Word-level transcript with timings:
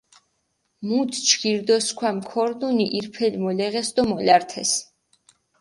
მუთ 0.87 1.09
ჯგირი 1.27 1.61
დო 1.67 1.77
სქვამი 1.85 2.23
ქორდუნი 2.29 2.85
ირფელი 2.97 3.37
მოლეღეს 3.43 3.89
დო 3.95 4.01
მოლართეს. 4.09 4.71